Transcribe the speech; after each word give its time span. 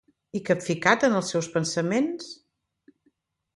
I 0.37 0.39
capficat 0.45 1.05
en 1.09 1.17
els 1.19 1.29
seus 1.35 1.51
pensaments? 1.57 2.35